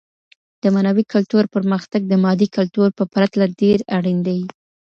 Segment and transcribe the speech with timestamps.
[0.61, 4.39] د معنوي کلتور پرمختګ د مادي کلتور په پرتله ډېر اړين دی.